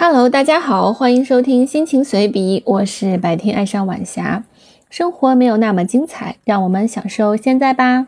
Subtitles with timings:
[0.00, 4.44] Hello，大家好，欢迎收听心情随笔，我是白天爱上晚霞。
[4.88, 8.06] 生活没有那么精彩，让我们享受现在吧。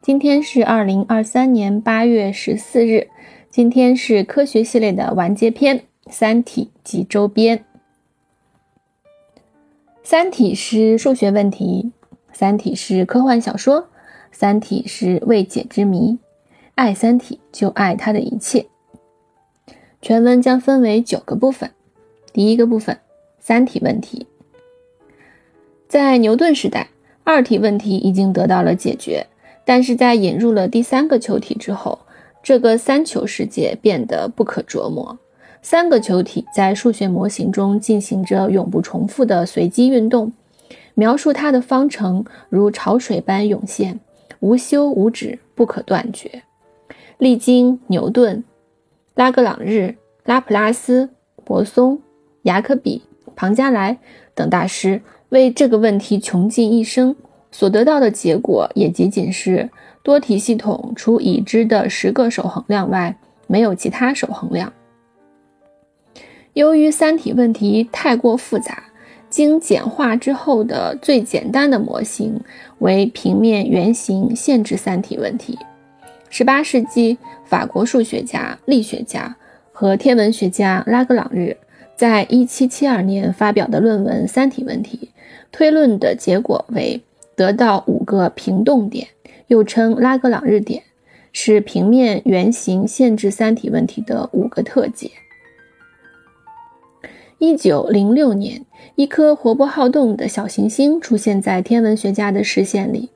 [0.00, 3.08] 今天是二零二三年八月十四日，
[3.50, 7.58] 今天是科学系列的完结篇《三体及周边》。
[10.04, 11.90] 《三体》是数学问题，
[12.32, 13.82] 《三体》是科幻小说，
[14.30, 16.20] 《三体》是未解之谜。
[16.76, 18.66] 爱《三体》，就爱它的一切。
[20.00, 21.70] 全文将分为九个部分。
[22.32, 22.98] 第一个部分，
[23.40, 24.26] 三体问题。
[25.88, 26.88] 在牛顿时代，
[27.24, 29.26] 二体问题已经得到了解决，
[29.64, 31.98] 但是在引入了第三个球体之后，
[32.42, 35.18] 这个三球世界变得不可琢磨。
[35.62, 40.32] 三个球体在数学模型中进行着永不重复的随机运动，
[40.94, 43.98] 描述它的方程如潮水般涌现，
[44.38, 46.42] 无休无止，不可断绝。
[47.18, 48.44] 历经牛顿。
[49.18, 51.10] 拉格朗日、拉普拉斯、
[51.44, 52.00] 泊松、
[52.42, 53.02] 雅克比、
[53.34, 53.98] 庞加莱
[54.32, 57.16] 等大师为这个问题穷尽一生，
[57.50, 59.68] 所得到的结果也仅仅是
[60.04, 64.72] 多体系统除已知的十个守恒量外，没有其他守恒量。
[66.52, 68.84] 由于三体问题太过复杂，
[69.28, 72.40] 经简化之后的最简单的模型
[72.78, 75.58] 为平面圆形限制三体问题。
[76.30, 79.36] 十八世纪，法国数学家、力学家
[79.72, 81.56] 和天文学家拉格朗日
[81.96, 84.98] 在一七七二年发表的论文《三体问题》，
[85.50, 87.00] 推论的结果为
[87.34, 89.08] 得到五个平动点，
[89.46, 90.82] 又称拉格朗日点，
[91.32, 95.10] 是平面圆形限制三体问题的五个特解。
[97.38, 103.08] 一九零六年，一颗活泼好动的小行星出现在天文学家的视线里。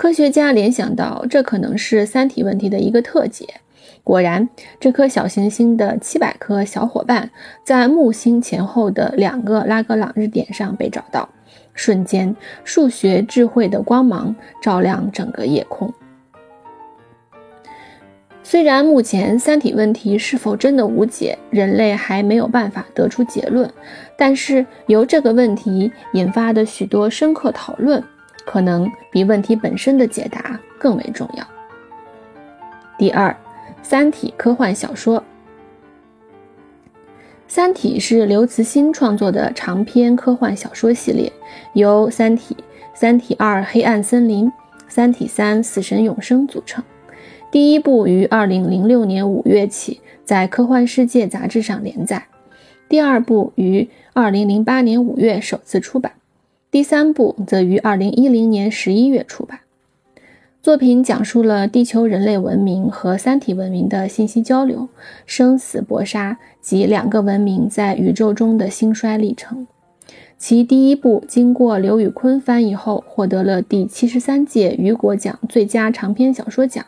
[0.00, 3.46] 科学家联想到，这可能是三体问题的一个特解。
[4.02, 4.48] 果然，
[4.80, 7.30] 这颗小行星的七百颗小伙伴
[7.62, 11.28] 在木星前后的两个拉格朗日点上被找到。
[11.74, 15.92] 瞬间，数学智慧的光芒照亮整个夜空。
[18.42, 23.70] 虽然目前三体问题是否真的无解，人类还没有办法得出结论，
[24.16, 28.02] 但是由这个问题引发的许多深刻讨论。
[28.44, 31.46] 可能比问题本身的解答更为重要。
[32.98, 33.30] 第二，
[33.82, 35.20] 《三体》科幻小说，
[37.48, 41.32] 《三体》是刘慈欣创作的长篇科幻小说系列，
[41.72, 42.54] 由《三体》
[42.94, 44.46] 《三体二：黑暗森林》
[44.88, 46.84] 《三体三：死神永生》组成。
[47.50, 52.26] 第一部于二零零六年五月起在《科幻世界》杂志上连载，
[52.88, 56.12] 第二部于二零零八年五月首次出版。
[56.70, 59.58] 第三部则于二零一零年十一月出版。
[60.62, 64.88] 作品讲述了地球人类文明和三体文明的信息交流、
[65.26, 69.66] 生死搏杀及两个文明在宇宙中的兴衰历程。
[70.38, 76.86] 其第一部经过刘宇昆翻译后，获得了第七十三届雨果奖最佳长篇小说奖。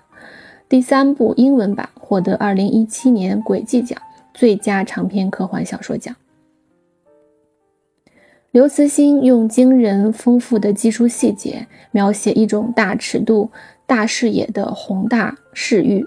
[0.69, 4.01] 第三部英文版获得二零一七年轨迹奖
[4.33, 6.15] 最佳长篇科幻小说奖。
[8.53, 13.51] 刘慈欣用惊人丰富的技术细节描写一种大尺度、
[13.87, 16.05] 大视野的宏大视域。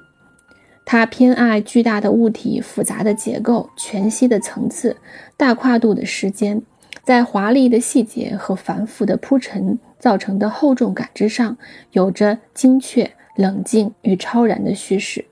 [0.86, 4.98] 他偏爱巨大的物体、复杂的结构、全息的层次、
[5.36, 6.62] 大跨度的时间，
[7.04, 11.58] 在华丽的细节和繁复的铺陈造成的厚重感之上，
[11.94, 15.26] 有着精确、冷静与超然的叙事。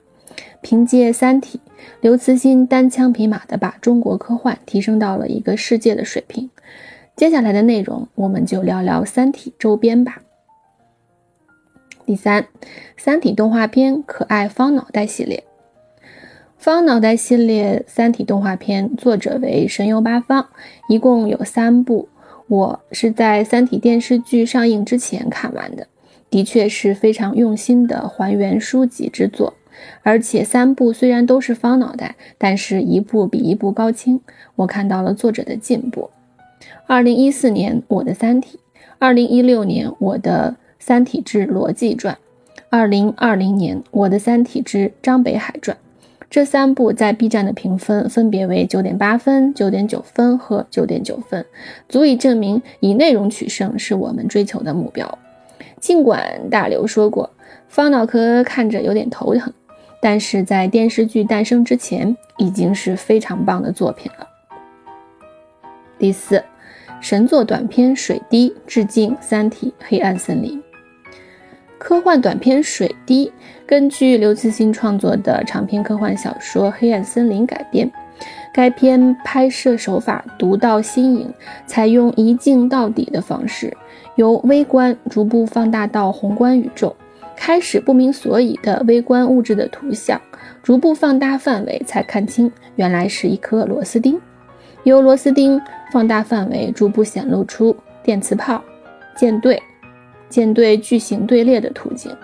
[0.60, 1.60] 凭借《三体》，
[2.00, 6.50] 刘慈欣单枪匹马地把中国科幻提升到了一个世界的水平。
[7.16, 10.22] 接下来的内容，我们就聊聊《三体》周边吧。
[12.04, 12.42] 第三，
[12.96, 15.44] 《三体》动画片可爱方脑袋系列，
[16.58, 20.48] 方脑袋系列《三体》动画片作者为神游八方，
[20.88, 22.08] 一共有三部。
[22.48, 25.86] 我是在《三体》电视剧上映之前看完的，
[26.28, 29.54] 的确是非常用心的还原书籍之作。
[30.02, 34.20] 而且三部虽然都是方脑袋，但是一部比一部高清，
[34.56, 36.10] 我看到了作者的进步。
[36.86, 38.58] 二零一四年，我的《三体》；
[38.98, 42.14] 二零一六年，我的《三体之逻辑传》；
[42.68, 45.76] 二零二零年，我的《三体之张北海传》。
[46.28, 51.46] 这三部在 B 站的评分分别为九点八分、九点九分和九点九分，
[51.88, 55.18] 足以证明以内容取胜是我们追求的目标。
[55.78, 57.30] 尽管大刘说过
[57.68, 59.52] 方脑壳看着有点头疼，
[60.02, 64.28] 但是在电视剧诞生之前，已经是非常棒的作品了。
[65.98, 66.42] 第四。
[67.04, 70.58] 神作短片《水滴》致敬《三体：黑暗森林》。
[71.76, 73.26] 科幻短片《水滴》
[73.66, 77.92] 根据刘慈欣创作的长篇科幻小说《黑暗森林》改编。
[78.54, 81.30] 该片拍摄手法独到新颖，
[81.66, 83.76] 采用一镜到底的方式，
[84.14, 86.96] 由微观逐步放大到宏观宇宙。
[87.36, 90.18] 开始不明所以的微观物质的图像，
[90.62, 94.18] 逐步放大范围，才看清原来是一颗螺丝钉。
[94.84, 95.60] 由螺丝钉
[95.90, 98.62] 放大范围，逐步显露出电磁炮、
[99.16, 99.60] 舰队、
[100.28, 102.14] 舰队巨型队列的图景。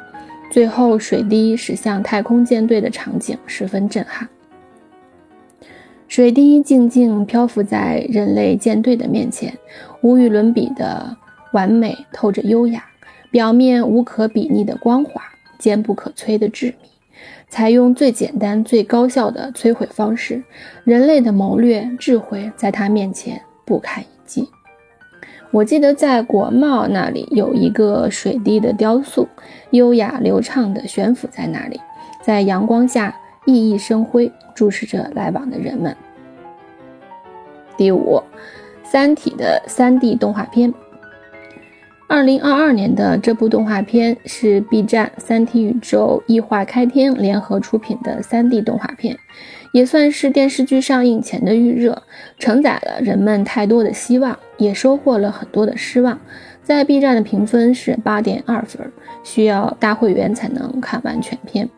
[0.51, 4.29] 最后，水滴驶向太空舰队的场景十分震撼。
[6.07, 9.57] 水滴静静漂浮在人类舰队的面前，
[10.03, 11.17] 无与伦比的
[11.53, 12.85] 完美，透着优雅。
[13.31, 15.23] 表面无可比拟的光滑，
[15.57, 16.89] 坚不可摧的致密，
[17.51, 20.43] 采用最简单、最高效的摧毁方式，
[20.85, 24.49] 人类的谋略、智慧在他面前不堪一击。
[25.51, 29.29] 我记得在国贸那里有一个水滴的雕塑，
[29.71, 31.81] 优雅流畅地悬浮在那里，
[32.23, 33.15] 在阳光下
[33.47, 35.95] 熠熠生辉，注视着来往的人们。
[37.77, 38.23] 第五，
[38.89, 40.73] 《三体》的 3D 动画片。
[42.11, 49.17] 二零二二年的这部动画片是 B 站三体宇宙异化开天联合出品的 3D 动画片，
[49.73, 52.03] 也算是电视剧上映前的预热，
[52.37, 56.19] 承载了人们太多的希望，也收获了很多的失望。
[56.65, 58.91] 在 B 站的评分是八点二分，
[59.23, 61.69] 需要大会员才能看完全片。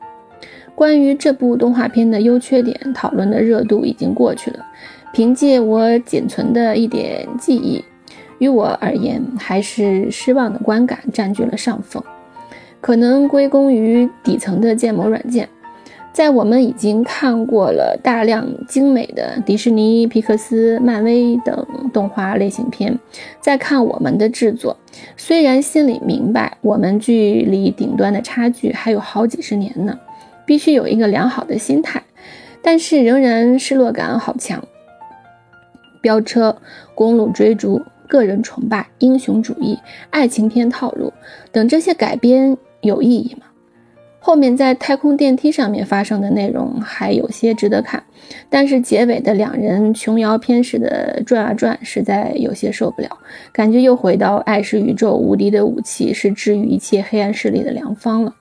[0.74, 4.64] 关于这部动画片的优缺点，讨论的热度已经过去了。
[5.12, 7.84] 凭借我仅存的一点记忆。
[8.42, 12.02] 于我而言，还是失望的观感占据了上风，
[12.80, 15.48] 可能归功于底层的建模软件。
[16.12, 22.98] 在我们已经看过了大量精美的迪士尼、皮克斯、漫威等动画类型片，
[23.40, 24.76] 再看我们的制作，
[25.16, 29.96] 虽然心里明白我们距离顶端的差距还有好几十年呢，
[30.44, 32.02] 必须有一个良好的心态，
[32.60, 34.60] 但是仍然失落感好强。
[36.00, 36.56] 飙车、
[36.96, 37.80] 公路追逐。
[38.12, 39.78] 个人崇拜、英雄主义、
[40.10, 41.10] 爱情片套路
[41.50, 43.46] 等这些改编有意义吗？
[44.20, 48.04] 后面在太空电梯上面发生的内容还有些值得看，
[48.50, 53.08] 但是结尾的两人琼瑶片式的转啊转，实在有些受不了，
[53.50, 58.36] 感觉又回到爱是宇宙无敌的武器，是治愈一切黑暗势力的良方了。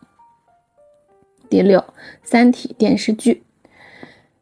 [1.50, 1.79] 第六，
[2.24, 3.33] 《三体》电视剧。《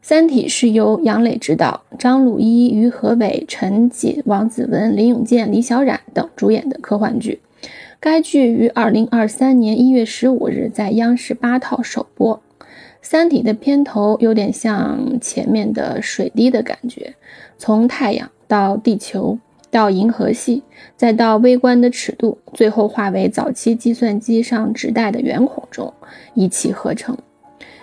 [0.10, 7.40] 三体》是由杨磊执导，张鲁一、于和伟、陈瑾、王子文、林永健、李小冉等主演的科幻剧。
[8.00, 12.36] 该剧于二零二三年一月十五日在央视八套首播。
[13.04, 17.14] 《三体》的片头有点像前面的水滴的感觉，
[17.60, 19.38] 从太阳到地球，
[19.70, 20.64] 到银河系，
[20.98, 25.94] 再到微观的尺度，最后化为早期计算机上纸带的圆孔中
[26.34, 27.16] 一气呵成。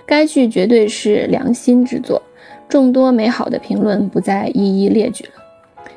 [0.06, 2.22] 该剧绝对是良心之作，
[2.68, 5.30] 众多美好的评论不再一一列举了。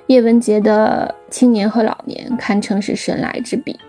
[0.08, 3.80] 叶文洁的青年和老年堪称是神来之笔，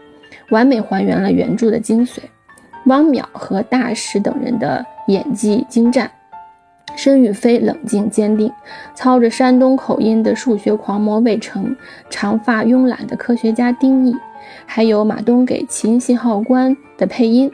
[0.50, 2.18] 完美还原了原著的精髓。
[2.86, 6.10] 汪淼和大师等人的演技精湛，
[6.96, 8.52] 申玉飞冷静坚定，
[8.94, 11.74] 操着山东口音的数学狂魔魏成，
[12.10, 14.14] 长发慵懒的科学家丁毅，
[14.66, 17.50] 还有马东给秦信号官的配音。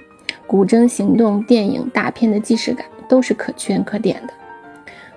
[0.47, 4.33] 古筝行动电影大片的既视感都是可圈可点的。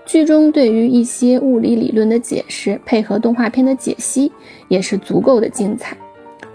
[0.05, 4.31] 剧中对于一些物理理论的解释，配合动画片的解析，
[4.67, 5.95] 也是足够的精彩。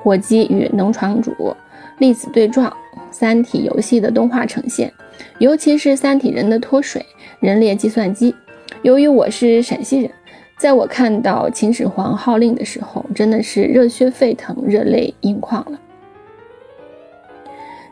[0.02, 1.54] 火鸡与农场主、
[1.98, 2.70] 粒子对撞、
[3.12, 4.92] 三体游戏的动画呈现，
[5.38, 7.06] 尤其是三体人的脱水、
[7.38, 8.34] 人列计算机。
[8.82, 10.10] 由于我是陕西人，
[10.58, 15.78] 在我看到秦始皇号令的时候，真的是热血沸腾、热泪盈眶了。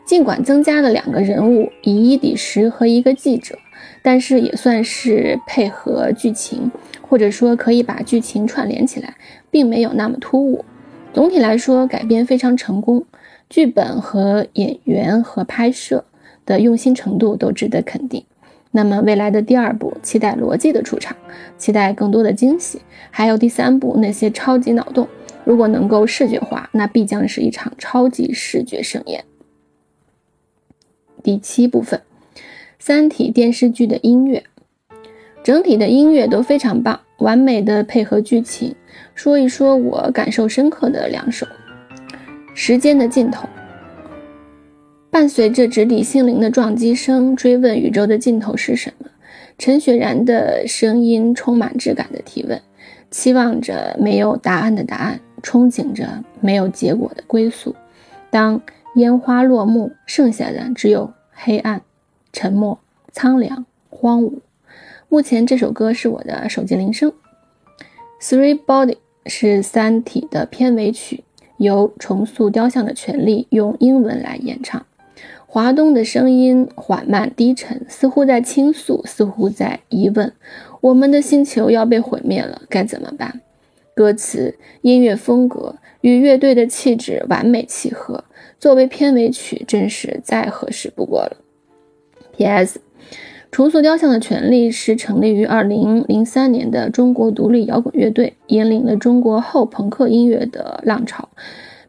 [0.05, 3.57] 尽管增加了两个人物，以一抵十和一个记者，
[4.01, 6.69] 但是也算是配合剧情，
[7.01, 9.15] 或者说可以把剧情串联起来，
[9.49, 10.65] 并没有那么突兀。
[11.13, 13.05] 总体来说，改编非常成功，
[13.49, 16.03] 剧本和演员和拍摄
[16.45, 18.25] 的用心程度都值得肯定。
[18.71, 21.15] 那么未来的第二部，期待逻辑的出场，
[21.57, 22.81] 期待更多的惊喜，
[23.11, 25.07] 还有第三部那些超级脑洞，
[25.45, 29.23] 如果能够视觉化，那必将是一场超级视觉盛宴。
[31.23, 32.01] 第七部分，
[32.77, 34.43] 《三体》电视剧的音乐，
[35.43, 38.75] 整体的音乐都非常棒，完美的配合剧情。
[39.15, 41.45] 说一说我感受深刻的两首，
[42.53, 43.43] 《时间的尽头》，
[45.09, 49.07] 伴随着直抵心灵的撞击声，追问宇宙的尽头是什么。
[49.57, 52.59] 陈雪然的声音充满质感的提问，
[53.09, 57.75] 期望着没有答案的答案，憧憬着没有结果的归宿。
[58.29, 58.59] 当
[58.95, 61.81] 烟花落幕，剩下的只有黑暗、
[62.31, 62.79] 沉默、
[63.11, 64.39] 苍凉、荒芜。
[65.09, 67.11] 目前这首歌是我的手机铃声。
[68.21, 71.23] Three Body 是《三体》的片尾曲，
[71.57, 74.85] 由重塑雕像的权利用英文来演唱。
[75.47, 80.33] 华东的声音缓慢低沉，似乎在倾诉，似乎在疑问：
[80.81, 83.41] 我们的星球要被毁灭了，该怎么办？
[83.95, 88.23] 歌词、音乐风格与乐队的气质完美契合，
[88.63, 91.35] 作为片尾曲，真是再合适不过了。
[92.31, 92.79] P.S.
[93.51, 101.27] 重塑雕像的权利是成立于二零零三年的中国独立摇滚乐队，引领了中国后朋克音乐的浪潮，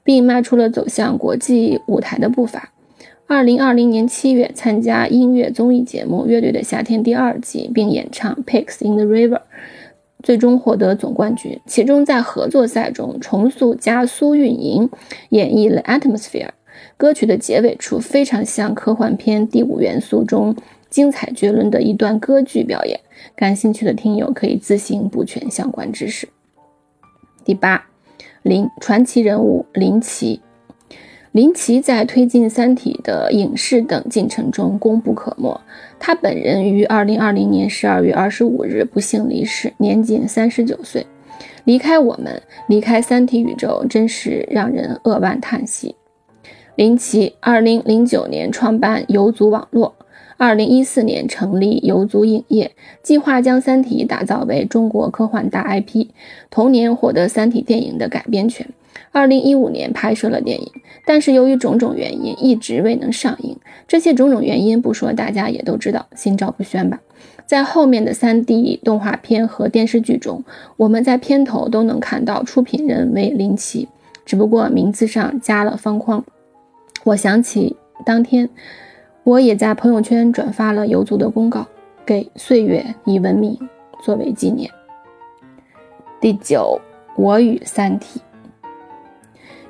[0.03, 2.73] 并迈出了走向国际舞台的步伐。
[3.29, 9.37] 二零二零年七月，参加音乐综艺节目《乐队的夏天》第二季，并演唱《Pigs in the River》，
[10.25, 11.61] 最终获得总冠军。
[11.67, 14.91] 其中在合作赛中，重塑加苏运营
[15.29, 16.47] 演绎了《Atmosphere》
[16.97, 20.55] 歌曲的结尾处，非常像科幻片《第五元素》中。
[20.91, 23.01] 精彩绝伦的一段歌剧表演，
[23.35, 26.29] 感兴趣的听友可以自行补全相关知识。
[27.45, 27.85] 第八，
[28.43, 30.41] 林传奇人物林奇，
[31.33, 35.61] 林奇在推进《三体》的影视等进程中功不可没。
[35.99, 41.05] 他本人于二零二零年十二月二十五日不幸离世，年仅三十九岁。
[41.65, 45.97] 离开我们，离开三体宇宙，真是让人扼腕叹息。
[46.77, 49.95] 林奇二零零九年创办游族网络。
[50.37, 56.09] 二零一四年成立游族影业，计划将《三体》打造为中国科幻大 IP。
[56.51, 58.67] 同年获得《三体》电影的改编权。
[59.13, 60.69] 二零一五年拍摄了电影，
[61.07, 63.57] 但是由于种种原因一直未能上映。
[63.87, 67.01] 这些种种原因不说，大家也都知道，心照不宣吧。
[67.47, 70.43] 在后面的三 D 动画片和电视剧中，
[70.77, 73.87] 我们在片头都能看到出品人为林奇，
[74.27, 76.25] 只不过名字上加了方框。
[77.05, 78.49] 我想起当天。
[79.23, 81.67] 我也在朋友圈转发了游族的公告，
[82.05, 83.59] 给岁月以文明
[84.03, 84.71] 作为纪念。
[86.21, 86.79] 第九，
[87.17, 88.21] 我与三体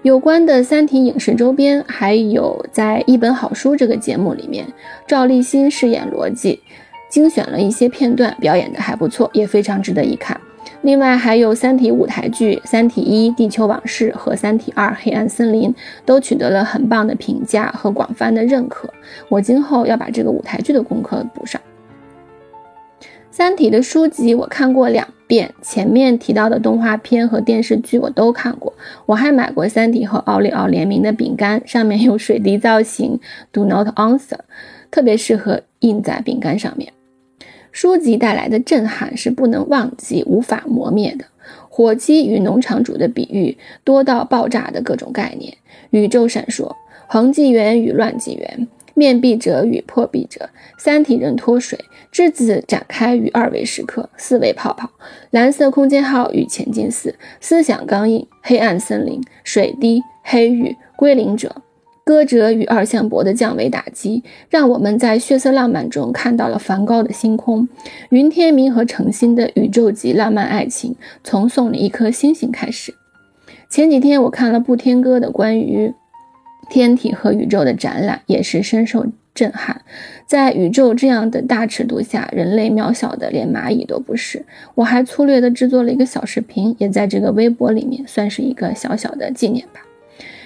[0.03, 4.67] 有关的三体影视周边，还有在一本好书这个节目里面，
[5.07, 6.61] 赵立新饰演罗辑，
[7.09, 10.41] 精选了一些片段，表演的还不错，也非常值得一看。
[10.85, 15.71] 另外还有《三体》舞台剧《三体一地球往事》和《三体二黑暗森林》
[16.05, 18.87] 都取得了很棒的评价和广泛的认可。
[19.31, 21.59] 我今后要把这个舞台剧的功课补上。
[23.31, 28.71] 《三体》的书籍我看过两遍，前面提到的动画片和电视剧我都看过。
[29.07, 33.19] 我还买过《三体》和奥利奥联名的饼干，上面有水滴造型
[33.50, 34.38] ，Do not answer，
[34.91, 36.93] 特别适合印在饼干上面。
[37.75, 41.25] 书籍带来的震撼是不能忘记、无法磨灭的。
[41.69, 45.52] 火鸡与农场主的比喻多到爆炸的各种概念，
[45.90, 46.73] 宇宙闪烁，
[47.09, 51.76] 恒纪元与乱纪元，面壁者与破壁者，三体人脱水，
[52.12, 54.88] 质子展开与二维时刻，四维泡泡，
[55.33, 61.63] 蓝色空间号与前进四，思想钢印，黑暗森林，水滴，黑域，归零者。
[62.04, 67.66] 歌者与二向箔的降维打击，让我们在血色浪漫中看到了梵高的星空。
[68.11, 72.94] 云天明和程心的宇宙级浪漫爱情，从送你一颗星星开始。
[73.70, 75.94] 前几天我看了布天哥的关于
[76.68, 79.80] 天体和宇宙的展览，也是深受震撼。
[80.26, 84.44] 在宇宙这样的大尺度下，人类渺小的连蚂蚁都不是。
[84.75, 89.80] 我还粗略的制作了一个小视频，也在这个微博里面，算是一个小小的纪念吧。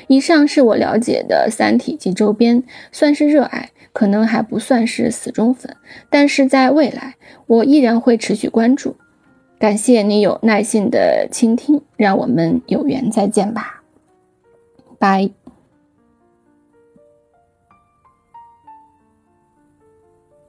[0.09, 5.77] 以上是我了解的《三体》及周边，算是热爱，可能还不算是死忠粉，
[6.11, 7.15] 但是在未来，
[7.47, 8.97] 我依然会持续关注。
[9.59, 13.83] 感谢你有耐心的倾听，让我们有缘再见吧，
[14.99, 15.38] 拜。